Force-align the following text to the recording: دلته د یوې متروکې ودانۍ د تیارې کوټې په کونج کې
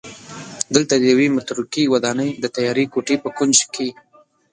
دلته 0.75 0.93
د 0.97 1.03
یوې 1.11 1.27
متروکې 1.35 1.91
ودانۍ 1.93 2.29
د 2.43 2.45
تیارې 2.55 2.85
کوټې 2.93 3.15
په 3.23 3.29
کونج 3.37 3.57
کې 3.73 3.87